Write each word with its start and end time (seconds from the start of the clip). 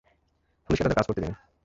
পুলিশকে 0.65 0.83
তাদের 0.83 0.97
কাজ 0.97 1.05
করতে 1.07 1.21
দিন। 1.21 1.33